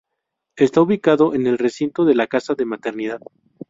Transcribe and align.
Está 0.55 0.81
ubicado 0.81 1.35
en 1.35 1.45
el 1.45 1.59
recinto 1.59 2.05
de 2.05 2.15
la 2.15 2.25
Casa 2.25 2.55
de 2.55 2.65
Maternidad. 2.65 3.19